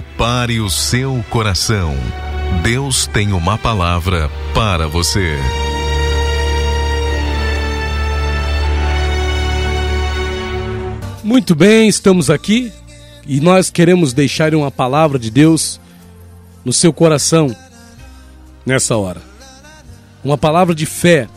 Prepare 0.00 0.60
o 0.60 0.70
seu 0.70 1.22
coração. 1.28 1.94
Deus 2.62 3.06
tem 3.06 3.34
uma 3.34 3.58
palavra 3.58 4.30
para 4.54 4.88
você. 4.88 5.36
Muito 11.22 11.54
bem, 11.54 11.86
estamos 11.86 12.30
aqui 12.30 12.72
e 13.26 13.40
nós 13.42 13.68
queremos 13.68 14.14
deixar 14.14 14.54
uma 14.54 14.70
palavra 14.70 15.18
de 15.18 15.30
Deus 15.30 15.78
no 16.64 16.72
seu 16.72 16.94
coração 16.94 17.54
nessa 18.64 18.96
hora. 18.96 19.20
Uma 20.24 20.38
palavra 20.38 20.74
de 20.74 20.86
fé 20.86 21.28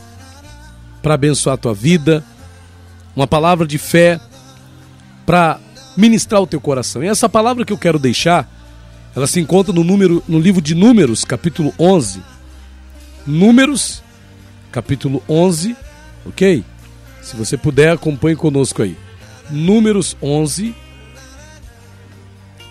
para 1.01 1.15
abençoar 1.15 1.55
a 1.55 1.57
tua 1.57 1.73
vida, 1.73 2.23
uma 3.13 3.27
palavra 3.27 3.67
de 3.67 3.77
fé 3.77 4.21
para 5.25 5.59
ministrar 5.97 6.41
o 6.41 6.47
teu 6.47 6.61
coração. 6.61 7.03
E 7.03 7.07
essa 7.07 7.27
palavra 7.27 7.65
que 7.65 7.73
eu 7.73 7.77
quero 7.77 7.99
deixar, 7.99 8.52
ela 9.15 9.27
se 9.27 9.39
encontra 9.39 9.73
no 9.73 9.83
número 9.83 10.23
no 10.27 10.39
livro 10.39 10.61
de 10.61 10.73
Números, 10.73 11.23
capítulo 11.23 11.73
11. 11.77 12.21
Números, 13.25 14.03
capítulo 14.71 15.21
11, 15.29 15.75
OK? 16.25 16.63
Se 17.21 17.35
você 17.35 17.55
puder, 17.55 17.91
acompanhe 17.91 18.35
conosco 18.35 18.81
aí. 18.81 18.97
Números 19.49 20.17
11. 20.21 20.75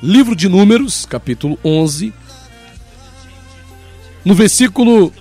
Livro 0.03 0.35
de 0.35 0.49
Números, 0.49 1.07
capítulo 1.07 1.59
11. 1.63 2.13
No 4.25 4.35
versículo 4.35 5.13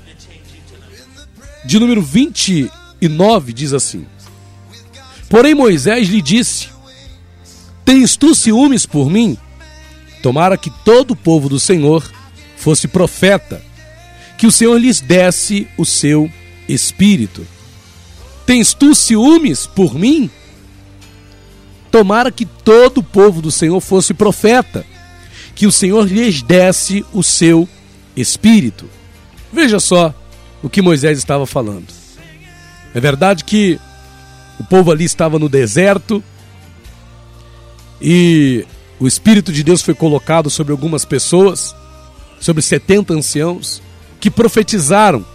de 1.63 1.79
número 1.79 2.01
29 2.01 3.53
diz 3.53 3.73
assim: 3.73 4.07
Porém 5.29 5.53
Moisés 5.53 6.09
lhe 6.09 6.21
disse: 6.21 6.69
Tens 7.85 8.17
tu 8.17 8.33
ciúmes 8.33 8.85
por 8.85 9.09
mim? 9.09 9.37
Tomara 10.21 10.57
que 10.57 10.69
todo 10.83 11.11
o 11.11 11.15
povo 11.15 11.49
do 11.49 11.59
Senhor 11.59 12.09
fosse 12.57 12.87
profeta, 12.87 13.61
que 14.37 14.45
o 14.45 14.51
Senhor 14.51 14.77
lhes 14.77 15.01
desse 15.01 15.67
o 15.77 15.85
seu 15.85 16.29
espírito. 16.67 17.45
Tens 18.45 18.73
tu 18.73 18.93
ciúmes 18.93 19.65
por 19.65 19.95
mim? 19.95 20.29
Tomara 21.89 22.31
que 22.31 22.45
todo 22.45 22.99
o 22.99 23.03
povo 23.03 23.41
do 23.41 23.51
Senhor 23.51 23.79
fosse 23.81 24.13
profeta, 24.13 24.85
que 25.55 25.65
o 25.65 25.71
Senhor 25.71 26.07
lhes 26.07 26.41
desse 26.41 27.05
o 27.11 27.23
seu 27.23 27.67
espírito. 28.15 28.89
Veja 29.51 29.79
só 29.79 30.13
o 30.61 30.69
que 30.69 30.81
Moisés 30.81 31.17
estava 31.17 31.45
falando. 31.45 31.87
É 32.93 32.99
verdade 32.99 33.43
que 33.43 33.79
o 34.59 34.63
povo 34.63 34.91
ali 34.91 35.05
estava 35.05 35.39
no 35.39 35.49
deserto, 35.49 36.23
e 38.01 38.65
o 39.01 39.07
Espírito 39.07 39.51
de 39.51 39.63
Deus 39.63 39.81
foi 39.81 39.95
colocado 39.95 40.47
sobre 40.47 40.71
algumas 40.71 41.03
pessoas, 41.03 41.75
sobre 42.39 42.61
70 42.61 43.15
anciãos, 43.15 43.81
que 44.19 44.29
profetizaram. 44.29 45.25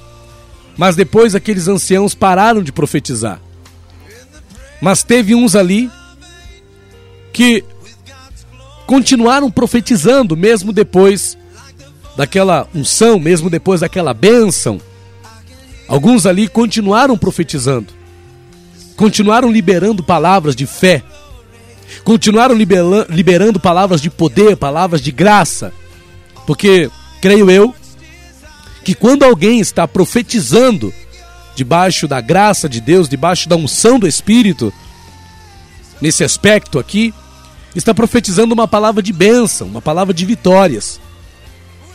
Mas 0.76 0.94
depois 0.94 1.34
aqueles 1.34 1.66
anciãos 1.66 2.14
pararam 2.14 2.62
de 2.62 2.70
profetizar. 2.70 3.40
Mas 4.80 5.02
teve 5.02 5.34
uns 5.34 5.56
ali 5.56 5.90
que 7.32 7.64
continuaram 8.86 9.50
profetizando, 9.50 10.36
mesmo 10.36 10.72
depois 10.72 11.36
daquela 12.16 12.68
unção, 12.72 13.18
mesmo 13.18 13.50
depois 13.50 13.80
daquela 13.80 14.14
bênção. 14.14 14.80
Alguns 15.88 16.24
ali 16.24 16.46
continuaram 16.46 17.18
profetizando, 17.18 17.92
continuaram 18.96 19.50
liberando 19.50 20.04
palavras 20.04 20.54
de 20.54 20.66
fé, 20.66 21.02
continuaram 22.04 22.54
liberando 22.54 23.60
palavras 23.60 24.00
de 24.00 24.10
poder, 24.10 24.56
palavras 24.56 25.00
de 25.00 25.10
graça, 25.10 25.72
porque 26.46 26.90
creio 27.20 27.50
eu 27.50 27.74
que 28.84 28.94
quando 28.94 29.24
alguém 29.24 29.58
está 29.60 29.86
profetizando 29.88 30.92
debaixo 31.56 32.06
da 32.06 32.20
graça 32.20 32.68
de 32.68 32.80
Deus, 32.80 33.08
debaixo 33.08 33.48
da 33.48 33.56
unção 33.56 33.98
do 33.98 34.06
Espírito, 34.06 34.72
nesse 36.00 36.22
aspecto 36.22 36.78
aqui, 36.78 37.12
está 37.74 37.92
profetizando 37.92 38.54
uma 38.54 38.68
palavra 38.68 39.02
de 39.02 39.12
bênção, 39.12 39.66
uma 39.66 39.82
palavra 39.82 40.14
de 40.14 40.24
vitórias, 40.24 41.00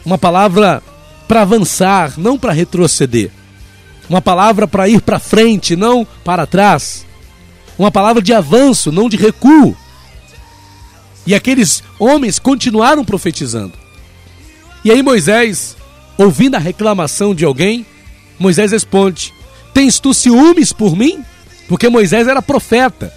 uma 0.05 0.17
palavra 0.17 0.81
para 1.27 1.43
avançar, 1.43 2.13
não 2.17 2.37
para 2.37 2.51
retroceder, 2.51 3.31
uma 4.09 4.21
palavra 4.21 4.67
para 4.67 4.89
ir 4.89 5.01
para 5.01 5.19
frente, 5.19 5.75
não 5.75 6.05
para 6.25 6.45
trás, 6.45 7.05
uma 7.83 7.91
palavra 7.91 8.21
de 8.21 8.31
avanço, 8.31 8.91
não 8.91 9.09
de 9.09 9.17
recuo. 9.17 9.75
E 11.25 11.33
aqueles 11.33 11.83
homens 11.97 12.37
continuaram 12.37 13.03
profetizando. 13.03 13.73
E 14.85 14.91
aí 14.91 15.01
Moisés, 15.01 15.75
ouvindo 16.15 16.55
a 16.55 16.59
reclamação 16.59 17.33
de 17.33 17.43
alguém, 17.43 17.83
Moisés 18.37 18.71
responde: 18.71 19.33
Tens 19.73 19.99
tu 19.99 20.13
ciúmes 20.13 20.71
por 20.71 20.95
mim? 20.95 21.25
Porque 21.67 21.89
Moisés 21.89 22.27
era 22.27 22.41
profeta. 22.41 23.11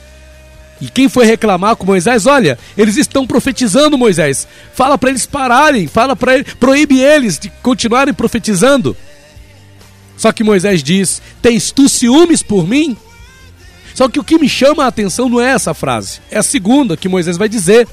E 0.80 0.88
quem 0.88 1.10
foi 1.10 1.26
reclamar 1.26 1.76
com 1.76 1.84
Moisés? 1.84 2.26
Olha, 2.26 2.58
eles 2.76 2.96
estão 2.96 3.26
profetizando, 3.26 3.98
Moisés. 3.98 4.48
Fala 4.72 4.96
para 4.96 5.10
eles 5.10 5.26
pararem, 5.26 5.86
fala 5.86 6.16
para 6.16 6.36
eles, 6.36 6.54
proíbe 6.54 7.00
eles 7.00 7.38
de 7.38 7.50
continuarem 7.62 8.14
profetizando. 8.14 8.96
Só 10.16 10.32
que 10.32 10.42
Moisés 10.42 10.82
diz: 10.82 11.20
Tens 11.42 11.70
tu 11.70 11.86
ciúmes 11.86 12.42
por 12.42 12.66
mim? 12.66 12.96
Só 13.94 14.08
que 14.08 14.18
o 14.18 14.24
que 14.24 14.38
me 14.38 14.48
chama 14.48 14.84
a 14.84 14.88
atenção 14.88 15.28
não 15.28 15.40
é 15.40 15.52
essa 15.52 15.72
frase, 15.72 16.20
é 16.30 16.38
a 16.38 16.42
segunda 16.42 16.96
que 16.96 17.08
Moisés 17.08 17.36
vai 17.36 17.48
dizer, 17.48 17.88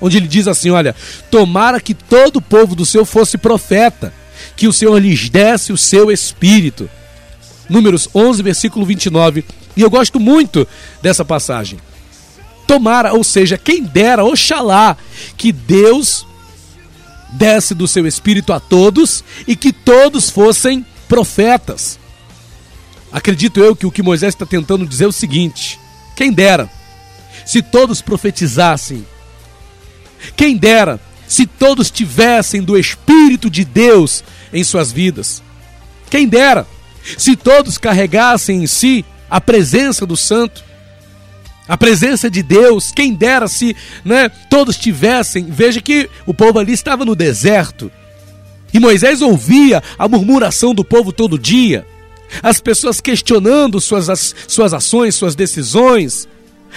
onde 0.00 0.16
ele 0.16 0.26
diz 0.26 0.48
assim: 0.48 0.70
Olha, 0.70 0.94
tomara 1.30 1.80
que 1.80 1.94
todo 1.94 2.38
o 2.38 2.42
povo 2.42 2.74
do 2.74 2.84
Senhor 2.84 3.04
fosse 3.04 3.38
profeta, 3.38 4.12
que 4.56 4.66
o 4.66 4.72
Senhor 4.72 4.98
lhes 4.98 5.30
desse 5.30 5.72
o 5.72 5.78
seu 5.78 6.10
espírito. 6.10 6.90
Números 7.68 8.08
11, 8.14 8.42
versículo 8.42 8.84
29. 8.84 9.44
E 9.76 9.82
eu 9.82 9.90
gosto 9.90 10.18
muito 10.18 10.66
dessa 11.02 11.24
passagem. 11.24 11.78
Tomara, 12.66 13.12
ou 13.12 13.22
seja, 13.22 13.56
quem 13.56 13.82
dera, 13.82 14.24
oxalá, 14.24 14.96
que 15.36 15.52
Deus 15.52 16.26
desse 17.32 17.74
do 17.74 17.86
seu 17.86 18.06
espírito 18.06 18.52
a 18.52 18.60
todos 18.60 19.22
e 19.46 19.54
que 19.54 19.72
todos 19.72 20.30
fossem 20.30 20.84
profetas. 21.08 21.98
Acredito 23.12 23.60
eu 23.60 23.74
que 23.76 23.86
o 23.86 23.90
que 23.90 24.02
Moisés 24.02 24.34
está 24.34 24.44
tentando 24.44 24.86
dizer 24.86 25.04
é 25.04 25.08
o 25.08 25.12
seguinte: 25.12 25.78
quem 26.14 26.32
dera 26.32 26.70
se 27.44 27.62
todos 27.62 28.02
profetizassem, 28.02 29.06
quem 30.36 30.56
dera 30.56 31.00
se 31.26 31.46
todos 31.46 31.90
tivessem 31.90 32.62
do 32.62 32.76
Espírito 32.76 33.50
de 33.50 33.64
Deus 33.64 34.24
em 34.52 34.64
suas 34.64 34.90
vidas, 34.90 35.42
quem 36.10 36.28
dera 36.28 36.66
se 37.16 37.36
todos 37.36 37.78
carregassem 37.78 38.64
em 38.64 38.66
si 38.66 39.04
a 39.30 39.40
presença 39.40 40.04
do 40.04 40.16
Santo, 40.16 40.64
a 41.68 41.76
presença 41.76 42.30
de 42.30 42.42
Deus, 42.42 42.92
quem 42.92 43.14
dera 43.14 43.48
se 43.48 43.76
né, 44.04 44.28
todos 44.28 44.76
tivessem. 44.76 45.46
Veja 45.48 45.80
que 45.80 46.08
o 46.24 46.32
povo 46.32 46.58
ali 46.58 46.72
estava 46.72 47.04
no 47.04 47.16
deserto. 47.16 47.90
E 48.72 48.78
Moisés 48.78 49.22
ouvia 49.22 49.82
a 49.98 50.08
murmuração 50.08 50.74
do 50.74 50.84
povo 50.84 51.12
todo 51.12 51.38
dia 51.38 51.86
as 52.42 52.60
pessoas 52.60 53.00
questionando 53.00 53.80
suas, 53.80 54.34
suas 54.46 54.74
ações, 54.74 55.14
suas 55.14 55.34
decisões, 55.34 56.28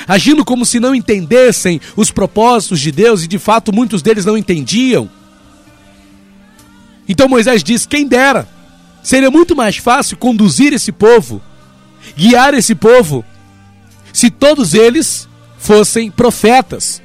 agindo 0.08 0.46
como 0.46 0.66
se 0.66 0.80
não 0.80 0.96
entendessem 0.96 1.82
os 1.96 2.12
propósitos 2.12 2.80
de 2.80 2.92
Deus 2.92 3.24
e 3.24 3.28
de 3.28 3.40
fato 3.40 3.74
muitos 3.74 4.02
deles 4.02 4.26
não 4.26 4.38
entendiam. 4.38 5.10
Então 7.08 7.28
Moisés 7.28 7.64
diz: 7.64 7.86
quem 7.86 8.08
dera, 8.08 8.48
seria 9.02 9.32
muito 9.32 9.56
mais 9.56 9.78
fácil 9.78 10.18
conduzir 10.18 10.74
esse 10.74 10.92
povo, 10.92 11.42
guiar 12.16 12.54
esse 12.54 12.76
povo, 12.76 13.26
se 14.14 14.30
todos 14.30 14.74
eles 14.74 15.28
fossem 15.58 16.12
profetas, 16.12 17.02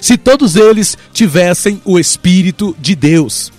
se 0.00 0.16
todos 0.16 0.56
eles 0.56 0.96
tivessem 1.12 1.80
o 1.84 1.98
Espírito 1.98 2.76
de 2.80 2.94
Deus. 2.94 3.52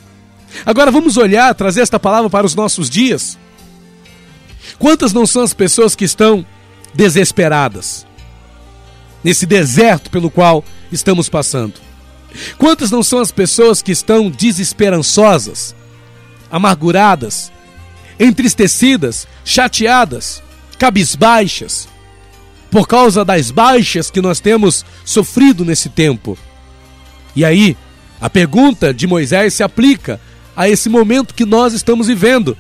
Agora 0.66 0.92
vamos 0.92 1.18
olhar, 1.18 1.54
trazer 1.54 1.82
esta 1.82 2.00
palavra 2.00 2.30
para 2.30 2.46
os 2.46 2.56
nossos 2.56 2.90
dias. 2.90 3.38
Quantas 4.78 5.14
não 5.14 5.26
são 5.26 5.44
as 5.44 5.54
pessoas 5.54 5.96
que 5.96 6.06
estão 6.06 6.46
desesperadas 6.94 8.06
nesse 9.24 9.46
deserto 9.46 10.10
pelo 10.10 10.30
qual 10.30 10.64
estamos 10.92 11.30
passando? 11.30 11.74
Quantas 12.58 12.92
não 12.92 13.02
são 13.02 13.20
as 13.20 13.32
pessoas 13.32 13.82
que 13.82 13.92
estão 13.92 14.30
desesperançosas, 14.30 15.76
amarguradas, 16.52 17.52
entristecidas, 18.20 19.28
chateadas, 19.44 20.44
cabisbaixas, 20.78 21.88
por 22.70 22.88
causa 22.88 23.24
das 23.24 23.52
baixas 23.52 24.12
que 24.12 24.22
nós 24.22 24.40
temos 24.40 24.86
sofrido 25.06 25.64
nesse 25.64 25.90
tempo? 25.90 26.38
E 27.36 27.44
aí, 27.44 27.78
a 28.20 28.30
pergunta 28.30 28.94
de 28.94 29.08
Moisés 29.08 29.54
se 29.54 29.64
aplica 29.64 30.20
a 30.56 30.70
esse 30.70 30.88
momento 30.90 31.34
que 31.34 31.46
nós 31.46 31.74
estamos 31.74 32.08
vivendo. 32.08 32.58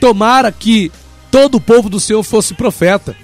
Tomara 0.00 0.52
que 0.52 0.90
todo 1.30 1.56
o 1.56 1.60
povo 1.60 1.88
do 1.88 2.00
Senhor 2.00 2.22
fosse 2.22 2.54
profeta. 2.54 3.16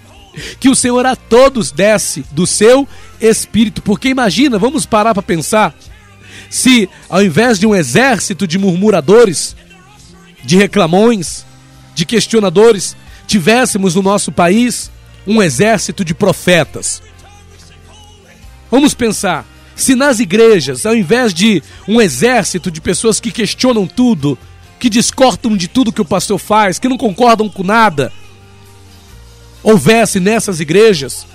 Que 0.59 0.69
o 0.69 0.75
Senhor 0.75 1.07
a 1.07 1.15
todos 1.15 1.71
desse 1.71 2.25
do 2.33 2.47
seu 2.47 2.89
espírito. 3.21 3.81
Porque 3.83 4.09
imagina, 4.09 4.59
vamos 4.59 4.85
parar 4.85 5.15
para 5.15 5.23
pensar. 5.23 5.75
se 6.51 6.89
ao 7.09 7.23
invés 7.23 7.59
de 7.59 7.67
um 7.67 7.75
exército 7.75 8.47
de 8.47 8.59
murmuradores, 8.59 9.57
de 10.45 10.57
reclamões, 10.57 11.45
de 11.95 12.05
questionadores, 12.05 12.97
tivéssemos 13.27 13.95
no 13.95 14.03
nosso 14.03 14.31
país 14.31 14.91
um 15.27 15.43
exército 15.43 16.05
de 16.05 16.15
profetas. 16.15 17.03
Vamos 18.71 18.95
pensar, 18.95 19.47
se 19.77 19.95
nas 19.95 20.21
igrejas, 20.21 20.85
ao 20.85 20.95
invés 20.95 21.33
de 21.33 21.63
um 21.89 22.01
exército 22.01 22.71
de 22.71 22.81
pessoas 22.81 23.21
que 23.21 23.31
questionam 23.31 23.87
tudo, 23.87 24.39
que 24.79 24.91
discordam 24.91 25.57
de 25.57 25.69
tudo 25.69 25.93
que 25.93 26.01
o 26.01 26.05
pastor 26.05 26.39
faz, 26.39 26.79
que 26.79 26.89
não 26.89 26.97
concordam 26.97 27.49
com 27.49 27.63
nada, 27.63 28.13
houvesse 29.63 30.21
nessas 30.21 30.61
igrejas 30.61 31.27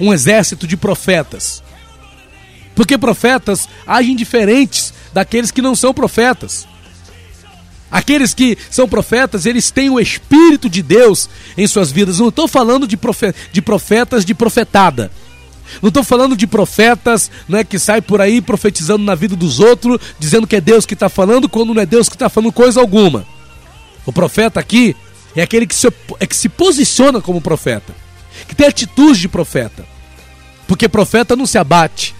um 0.00 0.12
exército 0.12 0.66
de 0.66 0.76
profetas. 0.76 1.62
Porque 2.74 2.96
profetas 2.96 3.68
agem 3.86 4.14
diferentes 4.14 4.94
daqueles 5.12 5.50
que 5.50 5.60
não 5.60 5.74
são 5.74 5.92
profetas. 5.92 6.66
Aqueles 7.90 8.34
que 8.34 8.56
são 8.70 8.88
profetas, 8.88 9.46
eles 9.46 9.70
têm 9.70 9.90
o 9.90 9.98
Espírito 9.98 10.68
de 10.68 10.82
Deus 10.82 11.28
em 11.56 11.66
suas 11.66 11.90
vidas. 11.90 12.18
Não 12.18 12.28
estou 12.28 12.46
falando 12.46 12.86
de, 12.86 12.96
profe 12.96 13.34
de 13.50 13.62
profetas 13.62 14.24
de 14.24 14.34
profetada. 14.34 15.10
Não 15.82 15.88
estou 15.88 16.02
falando 16.02 16.36
de 16.36 16.46
profetas 16.46 17.30
né, 17.48 17.62
que 17.64 17.78
saem 17.78 18.02
por 18.02 18.20
aí 18.20 18.40
profetizando 18.40 19.04
na 19.04 19.14
vida 19.14 19.36
dos 19.36 19.60
outros, 19.60 19.98
dizendo 20.18 20.46
que 20.46 20.56
é 20.56 20.60
Deus 20.60 20.86
que 20.86 20.94
está 20.94 21.08
falando, 21.08 21.48
quando 21.48 21.74
não 21.74 21.82
é 21.82 21.86
Deus 21.86 22.08
que 22.08 22.14
está 22.14 22.28
falando 22.28 22.52
coisa 22.52 22.80
alguma. 22.80 23.26
O 24.04 24.12
profeta 24.12 24.58
aqui 24.58 24.96
é 25.36 25.42
aquele 25.42 25.66
que 25.66 25.74
se, 25.74 25.88
é 26.18 26.26
que 26.26 26.36
se 26.36 26.48
posiciona 26.48 27.20
como 27.20 27.40
profeta, 27.40 27.94
que 28.48 28.54
tem 28.54 28.66
atitude 28.66 29.20
de 29.20 29.28
profeta. 29.28 29.84
Porque 30.66 30.88
profeta 30.88 31.36
não 31.36 31.46
se 31.46 31.58
abate. 31.58 32.14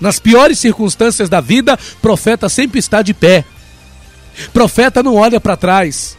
Nas 0.00 0.18
piores 0.18 0.58
circunstâncias 0.58 1.28
da 1.28 1.40
vida, 1.40 1.78
profeta 2.00 2.48
sempre 2.48 2.78
está 2.78 3.02
de 3.02 3.14
pé. 3.14 3.44
Profeta 4.52 5.02
não 5.02 5.14
olha 5.16 5.40
para 5.40 5.56
trás. 5.56 6.16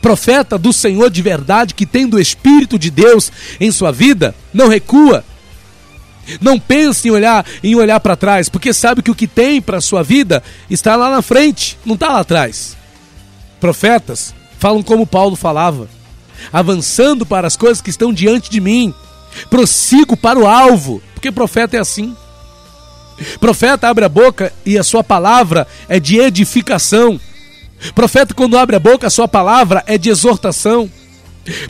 Profeta 0.00 0.56
do 0.56 0.72
Senhor 0.72 1.10
de 1.10 1.22
verdade, 1.22 1.74
que 1.74 1.86
tem 1.86 2.06
do 2.06 2.20
Espírito 2.20 2.78
de 2.78 2.90
Deus 2.90 3.32
em 3.60 3.70
sua 3.70 3.92
vida, 3.92 4.34
não 4.54 4.68
recua. 4.68 5.24
Não 6.40 6.58
pense 6.58 7.08
em 7.08 7.10
olhar 7.10 7.44
em 7.62 7.74
olhar 7.74 8.00
para 8.00 8.16
trás, 8.16 8.48
porque 8.48 8.72
sabe 8.72 9.02
que 9.02 9.10
o 9.10 9.14
que 9.14 9.26
tem 9.26 9.60
para 9.60 9.80
sua 9.80 10.02
vida 10.02 10.42
está 10.68 10.96
lá 10.96 11.10
na 11.10 11.22
frente, 11.22 11.78
não 11.84 11.94
está 11.94 12.08
lá 12.08 12.20
atrás. 12.20 12.76
Profetas 13.60 14.34
falam 14.58 14.82
como 14.82 15.06
Paulo 15.06 15.36
falava, 15.36 15.88
avançando 16.52 17.24
para 17.24 17.46
as 17.46 17.56
coisas 17.56 17.80
que 17.80 17.90
estão 17.90 18.12
diante 18.12 18.50
de 18.50 18.60
mim, 18.60 18.92
prossigo 19.48 20.16
para 20.16 20.38
o 20.38 20.46
alvo, 20.46 21.02
porque 21.14 21.32
profeta 21.32 21.76
é 21.76 21.80
assim. 21.80 22.14
Profeta 23.40 23.88
abre 23.88 24.04
a 24.04 24.08
boca 24.08 24.52
e 24.64 24.78
a 24.78 24.84
sua 24.84 25.02
palavra 25.02 25.66
é 25.88 25.98
de 25.98 26.18
edificação. 26.18 27.20
Profeta, 27.94 28.34
quando 28.34 28.58
abre 28.58 28.76
a 28.76 28.80
boca, 28.80 29.06
a 29.06 29.10
sua 29.10 29.28
palavra 29.28 29.82
é 29.86 29.96
de 29.98 30.10
exortação. 30.10 30.90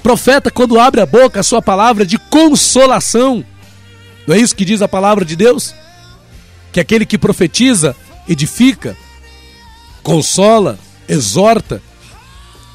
Profeta, 0.02 0.50
quando 0.50 0.78
abre 0.78 1.00
a 1.00 1.06
boca, 1.06 1.40
a 1.40 1.42
sua 1.42 1.62
palavra 1.62 2.02
é 2.02 2.06
de 2.06 2.18
consolação. 2.18 3.44
Não 4.28 4.34
é 4.34 4.38
isso 4.38 4.54
que 4.54 4.64
diz 4.66 4.82
a 4.82 4.86
palavra 4.86 5.24
de 5.24 5.34
Deus? 5.34 5.74
Que 6.70 6.80
aquele 6.80 7.06
que 7.06 7.16
profetiza 7.16 7.96
edifica, 8.28 8.94
consola, 10.02 10.78
exorta. 11.08 11.80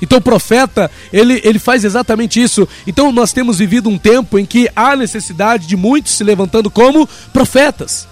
Então 0.02 0.18
o 0.18 0.22
profeta, 0.22 0.90
ele, 1.14 1.40
ele 1.44 1.60
faz 1.60 1.84
exatamente 1.84 2.42
isso. 2.42 2.68
Então 2.88 3.12
nós 3.12 3.32
temos 3.32 3.60
vivido 3.60 3.88
um 3.88 4.00
tempo 4.00 4.40
em 4.40 4.48
que 4.48 4.68
há 4.76 4.96
necessidade 4.96 5.68
de 5.68 5.78
muitos 5.78 6.14
se 6.14 6.24
levantando 6.24 6.72
como 6.72 7.08
profetas. 7.32 8.08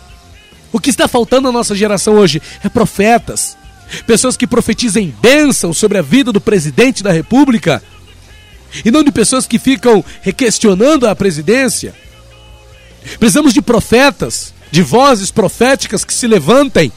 O 0.72 0.80
que 0.80 0.92
está 0.92 1.08
faltando 1.08 1.48
na 1.48 1.52
nossa 1.52 1.74
geração 1.74 2.14
hoje 2.14 2.40
é 2.64 2.70
profetas. 2.70 3.58
Pessoas 4.06 4.38
que 4.38 4.46
profetizem 4.46 5.16
bênção 5.20 5.74
sobre 5.74 5.98
a 5.98 6.04
vida 6.04 6.32
do 6.32 6.40
presidente 6.40 7.02
da 7.02 7.12
república. 7.12 7.82
E 8.86 8.92
não 8.92 9.04
de 9.04 9.12
pessoas 9.12 9.48
que 9.48 9.58
ficam 9.58 10.06
requestionando 10.22 11.08
a 11.08 11.16
presidência. 11.16 11.96
Precisamos 13.20 13.54
de 13.54 13.62
profetas, 13.62 14.54
de 14.72 14.82
vozes 14.82 15.32
proféticas 15.32 16.04
que 16.04 16.14
se 16.14 16.28
levantem, 16.28 16.92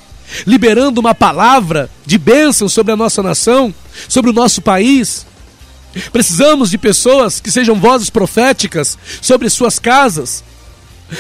liberando 0.47 1.01
uma 1.01 1.15
palavra 1.15 1.91
de 2.05 2.19
bênção 2.19 2.69
sobre 2.69 2.93
a 2.93 2.97
nossa 2.97 3.23
nação, 3.23 3.75
sobre 4.09 4.31
o 4.31 4.35
nosso 4.35 4.63
país. 4.63 5.27
Precisamos 6.13 6.71
de 6.71 6.79
pessoas 6.79 7.41
que 7.41 7.51
sejam 7.51 7.77
vozes 7.77 8.11
proféticas 8.11 8.99
sobre 9.21 9.49
suas 9.49 9.79
casas, 9.79 10.43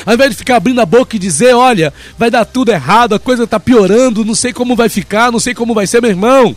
ao 0.05 0.15
invés 0.15 0.31
de 0.31 0.37
ficar 0.37 0.57
abrindo 0.57 0.81
a 0.81 0.87
boca 0.87 1.17
e 1.17 1.19
dizer, 1.19 1.55
olha, 1.55 1.93
vai 2.19 2.31
dar 2.31 2.45
tudo 2.45 2.73
errado, 2.73 3.15
a 3.15 3.19
coisa 3.19 3.45
está 3.45 3.61
piorando, 3.61 4.25
não 4.25 4.35
sei 4.35 4.53
como 4.53 4.75
vai 4.75 4.89
ficar, 4.89 5.31
não 5.31 5.39
sei 5.39 5.55
como 5.55 5.75
vai 5.75 5.87
ser, 5.87 6.01
meu 6.01 6.11
irmão. 6.11 6.57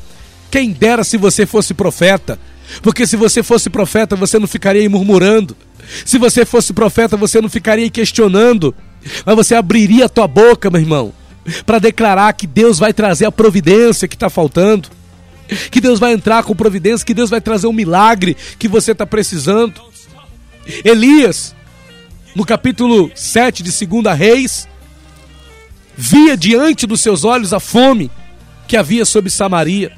Quem 0.50 0.72
dera 0.72 1.04
se 1.04 1.18
você 1.18 1.46
fosse 1.46 1.74
profeta. 1.74 2.40
Porque 2.82 3.06
se 3.06 3.16
você 3.16 3.44
fosse 3.44 3.70
profeta, 3.70 4.16
você 4.16 4.40
não 4.40 4.48
ficaria 4.48 4.82
aí 4.82 4.90
murmurando. 4.90 5.56
Se 6.06 6.18
você 6.18 6.46
fosse 6.46 6.74
profeta, 6.74 7.16
você 7.16 7.42
não 7.42 7.50
ficaria 7.50 7.90
questionando. 7.90 8.76
Mas 9.26 9.36
você 9.36 9.56
abriria 9.56 10.06
a 10.06 10.10
tua 10.10 10.28
boca, 10.28 10.70
meu 10.70 10.82
irmão, 10.82 11.14
para 11.66 11.80
declarar 11.80 12.34
que 12.34 12.46
Deus 12.46 12.78
vai 12.80 12.94
trazer 12.94 13.26
a 13.26 13.32
providência 13.32 14.08
que 14.08 14.16
está 14.16 14.30
faltando. 14.30 14.90
Que 15.72 15.80
Deus 15.80 15.98
vai 15.98 16.12
entrar 16.12 16.44
com 16.44 16.54
providência, 16.54 17.06
que 17.06 17.14
Deus 17.14 17.30
vai 17.30 17.40
trazer 17.40 17.68
um 17.68 17.74
milagre 17.74 18.36
que 18.60 18.68
você 18.68 18.92
está 18.92 19.06
precisando. 19.06 19.82
Elias, 20.84 21.56
no 22.36 22.46
capítulo 22.46 23.10
7 23.16 23.64
de 23.64 23.88
2 23.88 24.18
Reis, 24.18 24.68
via 25.96 26.36
diante 26.36 26.86
dos 26.86 27.00
seus 27.00 27.24
olhos 27.24 27.54
a 27.54 27.60
fome 27.60 28.12
que 28.68 28.76
havia 28.76 29.06
sobre 29.06 29.30
Samaria. 29.30 29.94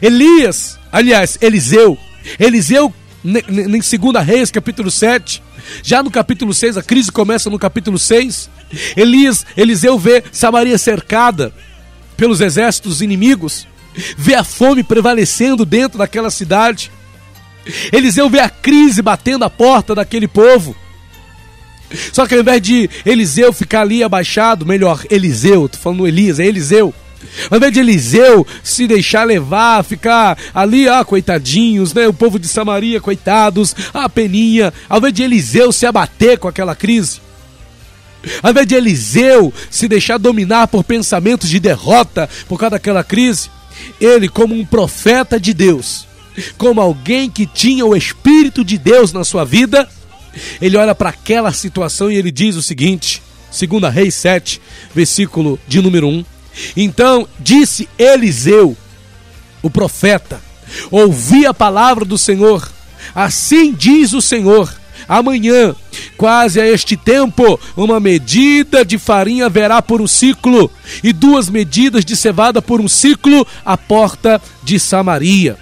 Elias, 0.00 0.78
aliás, 0.90 1.38
Eliseu, 1.40 1.98
Eliseu 2.38 2.92
em 3.24 3.80
2 3.80 4.24
Reis, 4.24 4.50
capítulo 4.50 4.90
7, 4.90 5.42
já 5.82 6.02
no 6.02 6.10
capítulo 6.10 6.54
6, 6.54 6.78
a 6.78 6.82
crise 6.82 7.12
começa 7.12 7.50
no 7.50 7.58
capítulo 7.58 7.98
6. 7.98 8.48
Elias, 8.96 9.44
Eliseu 9.56 9.98
vê 9.98 10.22
Samaria 10.32 10.78
cercada 10.78 11.52
pelos 12.16 12.40
exércitos 12.40 13.02
inimigos, 13.02 13.66
vê 14.16 14.34
a 14.34 14.44
fome 14.44 14.82
prevalecendo 14.82 15.64
dentro 15.64 15.98
daquela 15.98 16.30
cidade. 16.30 16.90
Eliseu 17.92 18.28
vê 18.28 18.40
a 18.40 18.48
crise 18.48 19.02
batendo 19.02 19.44
a 19.44 19.50
porta 19.50 19.94
daquele 19.94 20.26
povo. 20.26 20.74
Só 22.12 22.26
que 22.26 22.34
ao 22.34 22.40
invés 22.40 22.62
de 22.62 22.88
Eliseu 23.04 23.52
ficar 23.52 23.82
ali 23.82 24.02
abaixado, 24.02 24.64
melhor, 24.64 25.04
Eliseu, 25.10 25.68
tô 25.68 25.76
falando 25.76 26.06
Elias, 26.06 26.38
é 26.38 26.46
Eliseu. 26.46 26.94
Invés 27.52 27.72
de 27.72 27.80
Eliseu 27.80 28.46
se 28.62 28.86
deixar 28.86 29.24
levar, 29.24 29.84
ficar 29.84 30.38
ali, 30.54 30.88
ah, 30.88 31.04
coitadinhos, 31.04 31.92
né? 31.92 32.08
O 32.08 32.12
povo 32.12 32.38
de 32.38 32.48
Samaria, 32.48 33.00
coitados, 33.00 33.74
ah, 33.92 34.08
peninha. 34.08 34.72
Invés 34.90 35.12
de 35.12 35.22
Eliseu 35.22 35.72
se 35.72 35.86
abater 35.86 36.38
com 36.38 36.48
aquela 36.48 36.74
crise. 36.74 37.20
Invés 38.44 38.66
de 38.66 38.74
Eliseu 38.74 39.52
se 39.70 39.88
deixar 39.88 40.18
dominar 40.18 40.68
por 40.68 40.84
pensamentos 40.84 41.48
de 41.48 41.58
derrota 41.58 42.28
por 42.48 42.58
causa 42.58 42.72
daquela 42.72 43.02
crise, 43.02 43.50
ele, 44.00 44.28
como 44.28 44.54
um 44.54 44.64
profeta 44.64 45.40
de 45.40 45.54
Deus, 45.54 46.06
como 46.58 46.80
alguém 46.80 47.30
que 47.30 47.46
tinha 47.46 47.84
o 47.84 47.96
Espírito 47.96 48.64
de 48.64 48.76
Deus 48.76 49.12
na 49.12 49.24
sua 49.24 49.44
vida, 49.44 49.88
ele 50.60 50.76
olha 50.76 50.94
para 50.94 51.10
aquela 51.10 51.52
situação 51.52 52.10
e 52.10 52.16
ele 52.16 52.30
diz 52.30 52.56
o 52.56 52.62
seguinte, 52.62 53.22
2 53.50 53.92
Reis 53.92 54.14
7, 54.14 54.60
versículo 54.94 55.58
de 55.66 55.80
número 55.80 56.08
1. 56.08 56.24
Então 56.76 57.26
disse 57.38 57.88
Eliseu, 57.98 58.76
o 59.62 59.70
profeta, 59.70 60.40
ouvi 60.90 61.46
a 61.46 61.54
palavra 61.54 62.04
do 62.04 62.16
Senhor, 62.16 62.70
assim 63.14 63.72
diz 63.72 64.12
o 64.12 64.20
Senhor, 64.20 64.72
amanhã, 65.08 65.74
quase 66.16 66.60
a 66.60 66.66
este 66.66 66.96
tempo, 66.96 67.58
uma 67.76 67.98
medida 67.98 68.84
de 68.84 68.98
farinha 68.98 69.46
haverá 69.46 69.82
por 69.82 70.00
um 70.00 70.06
ciclo, 70.06 70.70
e 71.02 71.12
duas 71.12 71.48
medidas 71.48 72.04
de 72.04 72.16
cevada 72.16 72.62
por 72.62 72.80
um 72.80 72.88
ciclo 72.88 73.46
à 73.64 73.76
porta 73.76 74.40
de 74.62 74.78
Samaria. 74.78 75.56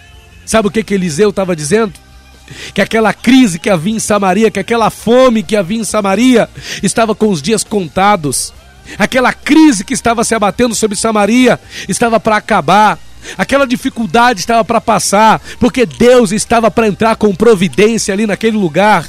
Sabe 0.45 0.69
o 0.69 0.71
que, 0.71 0.83
que 0.83 0.95
Eliseu 0.95 1.31
estava 1.31 1.55
dizendo? 1.55 1.95
que 2.73 2.81
aquela 2.81 3.13
crise 3.13 3.59
que 3.59 3.71
havia 3.71 3.95
em 3.95 3.99
Samaria, 3.99 4.51
que 4.51 4.59
aquela 4.59 4.91
fome 4.91 5.43
que 5.43 5.57
havia 5.57 5.81
em 5.81 5.85
Samaria 5.85 6.49
estava 6.83 7.15
com 7.15 7.29
os 7.29 7.43
dias 7.43 7.63
contados. 7.63 8.53
Aquela 8.99 9.33
crise 9.33 9.85
que 9.85 9.95
estava 9.95 10.25
se 10.25 10.35
abatendo 10.35 10.75
sobre 10.75 10.97
Samaria 10.97 11.61
estava 11.89 12.19
para 12.21 12.37
acabar. 12.37 12.99
Aquela 13.37 13.67
dificuldade 13.67 14.41
estava 14.41 14.65
para 14.65 14.81
passar, 14.81 15.41
porque 15.59 15.85
Deus 15.85 16.33
estava 16.33 16.71
para 16.71 16.87
entrar 16.87 17.17
com 17.17 17.35
providência 17.35 18.15
ali 18.15 18.27
naquele 18.27 18.57
lugar. 18.57 19.05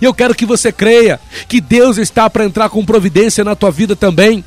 E 0.00 0.04
eu 0.04 0.12
quero 0.12 0.34
que 0.34 0.46
você 0.46 0.70
creia 0.70 1.20
que 1.48 1.60
Deus 1.60 1.96
está 1.96 2.28
para 2.28 2.44
entrar 2.44 2.68
com 2.68 2.84
providência 2.84 3.44
na 3.44 3.54
tua 3.54 3.70
vida 3.70 3.96
também. 3.96 4.44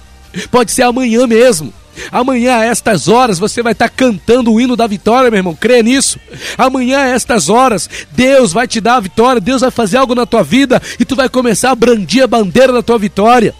Pode 0.52 0.72
ser 0.72 0.84
amanhã 0.84 1.26
mesmo. 1.26 1.74
Amanhã, 2.12 2.58
a 2.58 2.66
estas 2.66 3.08
horas, 3.08 3.40
você 3.40 3.64
vai 3.64 3.72
estar 3.72 3.90
cantando 3.90 4.52
o 4.52 4.60
hino 4.60 4.76
da 4.76 4.86
vitória, 4.86 5.32
meu 5.32 5.40
irmão. 5.40 5.56
Crê 5.56 5.82
nisso. 5.82 6.20
Amanhã, 6.58 7.00
a 7.00 7.08
estas 7.08 7.50
horas, 7.50 7.90
Deus 8.12 8.52
vai 8.52 8.68
te 8.68 8.82
dar 8.82 8.98
a 8.98 9.00
vitória. 9.00 9.42
Deus 9.42 9.62
vai 9.62 9.72
fazer 9.72 9.98
algo 9.98 10.14
na 10.14 10.26
tua 10.26 10.44
vida 10.44 10.82
e 11.00 11.06
tu 11.06 11.16
vai 11.16 11.30
começar 11.30 11.72
a 11.72 11.76
brandir 11.76 12.24
a 12.24 12.28
bandeira 12.28 12.74
da 12.74 12.84
tua 12.84 12.98
vitória. 12.98 13.54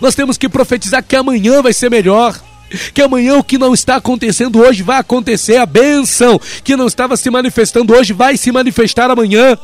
Nós 0.00 0.14
temos 0.14 0.36
que 0.36 0.48
profetizar 0.48 1.02
que 1.02 1.16
amanhã 1.16 1.62
vai 1.62 1.72
ser 1.72 1.90
melhor. 1.90 2.38
Que 2.92 3.02
amanhã 3.02 3.36
o 3.36 3.44
que 3.44 3.58
não 3.58 3.74
está 3.74 3.96
acontecendo 3.96 4.60
hoje 4.60 4.82
vai 4.82 4.98
acontecer. 4.98 5.56
A 5.56 5.66
bênção 5.66 6.40
que 6.62 6.76
não 6.76 6.86
estava 6.86 7.16
se 7.16 7.30
manifestando 7.30 7.94
hoje 7.94 8.12
vai 8.12 8.36
se 8.36 8.50
manifestar 8.50 9.10
amanhã. 9.10 9.56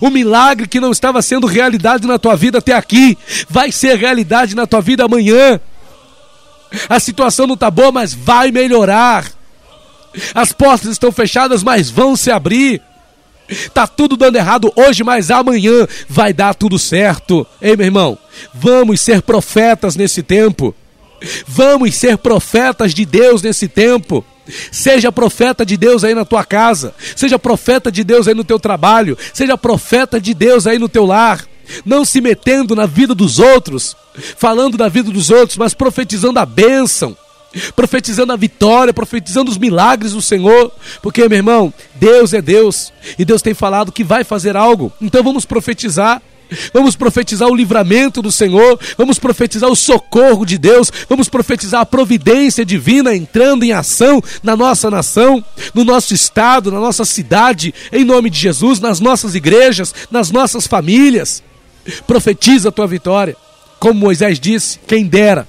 O 0.00 0.10
milagre 0.10 0.66
que 0.66 0.80
não 0.80 0.90
estava 0.90 1.22
sendo 1.22 1.46
realidade 1.46 2.06
na 2.06 2.18
tua 2.18 2.34
vida 2.34 2.58
até 2.58 2.72
aqui 2.72 3.16
vai 3.48 3.70
ser 3.70 3.96
realidade 3.96 4.56
na 4.56 4.66
tua 4.66 4.80
vida 4.80 5.04
amanhã. 5.04 5.60
A 6.88 6.98
situação 6.98 7.46
não 7.46 7.54
está 7.54 7.70
boa, 7.70 7.92
mas 7.92 8.12
vai 8.12 8.50
melhorar. 8.50 9.24
As 10.34 10.52
portas 10.52 10.90
estão 10.90 11.12
fechadas, 11.12 11.62
mas 11.62 11.90
vão 11.90 12.16
se 12.16 12.30
abrir. 12.30 12.82
Tá 13.72 13.86
tudo 13.86 14.16
dando 14.16 14.36
errado 14.36 14.72
hoje, 14.76 15.02
mas 15.02 15.30
amanhã 15.30 15.86
vai 16.08 16.32
dar 16.32 16.54
tudo 16.54 16.78
certo. 16.78 17.46
Ei, 17.60 17.76
meu 17.76 17.86
irmão, 17.86 18.18
vamos 18.52 19.00
ser 19.00 19.22
profetas 19.22 19.96
nesse 19.96 20.22
tempo. 20.22 20.74
Vamos 21.46 21.94
ser 21.94 22.18
profetas 22.18 22.94
de 22.94 23.04
Deus 23.04 23.42
nesse 23.42 23.66
tempo. 23.66 24.24
Seja 24.70 25.12
profeta 25.12 25.64
de 25.64 25.76
Deus 25.76 26.04
aí 26.04 26.14
na 26.14 26.24
tua 26.24 26.42
casa, 26.44 26.94
seja 27.14 27.38
profeta 27.38 27.92
de 27.92 28.02
Deus 28.02 28.26
aí 28.26 28.34
no 28.34 28.44
teu 28.44 28.58
trabalho, 28.58 29.16
seja 29.34 29.58
profeta 29.58 30.18
de 30.18 30.32
Deus 30.32 30.66
aí 30.66 30.78
no 30.78 30.88
teu 30.88 31.04
lar. 31.04 31.44
Não 31.84 32.02
se 32.02 32.18
metendo 32.20 32.74
na 32.74 32.86
vida 32.86 33.14
dos 33.14 33.38
outros, 33.38 33.94
falando 34.38 34.78
da 34.78 34.88
vida 34.88 35.10
dos 35.10 35.28
outros, 35.28 35.58
mas 35.58 35.74
profetizando 35.74 36.38
a 36.38 36.46
bênção 36.46 37.14
profetizando 37.74 38.32
a 38.32 38.36
vitória, 38.36 38.92
profetizando 38.92 39.50
os 39.50 39.58
milagres 39.58 40.12
do 40.12 40.22
Senhor, 40.22 40.70
porque, 41.02 41.28
meu 41.28 41.38
irmão, 41.38 41.72
Deus 41.94 42.32
é 42.32 42.42
Deus 42.42 42.92
e 43.18 43.24
Deus 43.24 43.42
tem 43.42 43.54
falado 43.54 43.92
que 43.92 44.04
vai 44.04 44.24
fazer 44.24 44.56
algo, 44.56 44.92
então 45.00 45.22
vamos 45.22 45.44
profetizar. 45.44 46.22
Vamos 46.72 46.96
profetizar 46.96 47.46
o 47.46 47.54
livramento 47.54 48.22
do 48.22 48.32
Senhor, 48.32 48.80
vamos 48.96 49.18
profetizar 49.18 49.68
o 49.68 49.76
socorro 49.76 50.46
de 50.46 50.56
Deus, 50.56 50.90
vamos 51.06 51.28
profetizar 51.28 51.82
a 51.82 51.84
providência 51.84 52.64
divina 52.64 53.14
entrando 53.14 53.64
em 53.64 53.72
ação 53.72 54.22
na 54.42 54.56
nossa 54.56 54.90
nação, 54.90 55.44
no 55.74 55.84
nosso 55.84 56.14
estado, 56.14 56.72
na 56.72 56.80
nossa 56.80 57.04
cidade, 57.04 57.74
em 57.92 58.02
nome 58.02 58.30
de 58.30 58.38
Jesus, 58.38 58.80
nas 58.80 58.98
nossas 58.98 59.34
igrejas, 59.34 59.94
nas 60.10 60.30
nossas 60.30 60.66
famílias. 60.66 61.42
Profetiza 62.06 62.70
a 62.70 62.72
tua 62.72 62.86
vitória. 62.86 63.36
Como 63.78 64.00
Moisés 64.00 64.40
disse, 64.40 64.80
quem 64.86 65.04
dera 65.04 65.46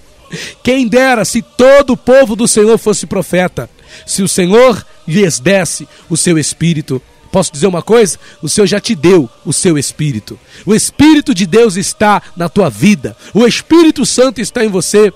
quem 0.63 0.87
dera 0.87 1.25
se 1.25 1.41
todo 1.41 1.93
o 1.93 1.97
povo 1.97 2.35
do 2.35 2.47
Senhor 2.47 2.77
fosse 2.77 3.05
profeta, 3.05 3.69
se 4.05 4.21
o 4.21 4.27
Senhor 4.27 4.85
lhes 5.07 5.39
desse 5.39 5.87
o 6.09 6.15
seu 6.15 6.37
espírito. 6.37 7.01
Posso 7.31 7.51
dizer 7.51 7.67
uma 7.67 7.81
coisa? 7.81 8.17
O 8.41 8.49
Senhor 8.49 8.65
já 8.65 8.79
te 8.79 8.95
deu 8.95 9.29
o 9.45 9.53
seu 9.53 9.77
espírito. 9.77 10.39
O 10.65 10.73
espírito 10.73 11.33
de 11.33 11.45
Deus 11.45 11.75
está 11.75 12.21
na 12.35 12.49
tua 12.49 12.69
vida. 12.69 13.15
O 13.33 13.45
Espírito 13.45 14.03
Santo 14.05 14.41
está 14.41 14.65
em 14.65 14.67
você. 14.67 15.13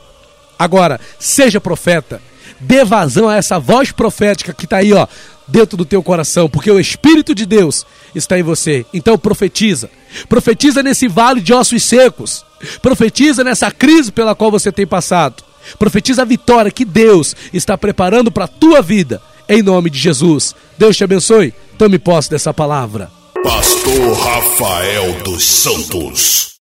Agora, 0.58 1.00
seja 1.18 1.60
profeta. 1.60 2.22
Dê 2.60 2.86
vazão 2.86 3.28
a 3.28 3.36
essa 3.36 3.60
voz 3.60 3.92
profética 3.92 4.54
que 4.54 4.66
está 4.66 4.78
aí, 4.78 4.94
ó, 4.94 5.08
dentro 5.48 5.78
do 5.78 5.86
teu 5.86 6.02
coração, 6.02 6.50
porque 6.50 6.72
o 6.72 6.80
Espírito 6.80 7.34
de 7.36 7.46
Deus 7.46 7.86
está 8.16 8.38
em 8.38 8.44
você. 8.44 8.86
Então 8.94 9.18
profetiza. 9.18 9.90
Profetiza 10.30 10.84
nesse 10.84 11.08
vale 11.08 11.42
de 11.42 11.54
ossos 11.54 11.84
secos. 11.84 12.46
Profetiza 12.82 13.44
nessa 13.44 13.72
crise 13.72 14.12
pela 14.12 14.36
qual 14.36 14.52
você 14.52 14.72
tem 14.72 14.88
passado. 14.88 15.44
Profetiza 15.80 16.22
a 16.22 16.26
vitória 16.26 16.72
que 16.72 16.86
Deus 16.86 17.36
está 17.54 17.78
preparando 17.78 18.32
para 18.32 18.46
a 18.46 18.50
tua 18.50 18.82
vida. 18.82 19.22
Em 19.48 19.62
nome 19.62 19.90
de 19.90 20.00
Jesus. 20.00 20.56
Deus 20.78 20.96
te 20.96 21.04
abençoe. 21.04 21.54
Tome 21.78 22.00
posse 22.00 22.30
dessa 22.30 22.54
palavra. 22.54 23.10
Pastor 23.44 24.14
Rafael 24.18 25.22
dos 25.24 25.44
Santos. 25.44 26.53